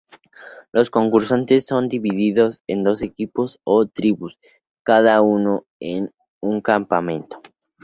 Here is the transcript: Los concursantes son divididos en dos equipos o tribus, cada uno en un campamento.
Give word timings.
Los 0.71 0.89
concursantes 0.89 1.67
son 1.67 1.87
divididos 1.87 2.63
en 2.65 2.83
dos 2.83 3.03
equipos 3.03 3.59
o 3.63 3.85
tribus, 3.85 4.39
cada 4.83 5.21
uno 5.21 5.67
en 5.79 6.11
un 6.41 6.59
campamento. 6.59 7.39